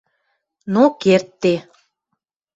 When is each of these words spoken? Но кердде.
Но 0.73 0.83
кердде. 1.01 1.55